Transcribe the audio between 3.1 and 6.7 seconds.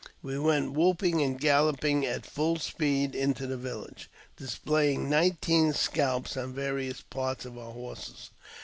into the village, displaying nineteen scalps on